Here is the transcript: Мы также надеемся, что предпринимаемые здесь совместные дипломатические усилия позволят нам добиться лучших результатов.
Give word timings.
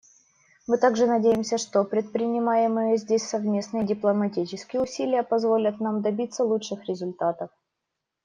Мы 0.65 0.79
также 0.79 1.05
надеемся, 1.05 1.59
что 1.59 1.83
предпринимаемые 1.83 2.97
здесь 2.97 3.21
совместные 3.29 3.85
дипломатические 3.85 4.81
усилия 4.81 5.21
позволят 5.21 5.79
нам 5.79 6.01
добиться 6.01 6.43
лучших 6.43 6.85
результатов. 6.87 7.51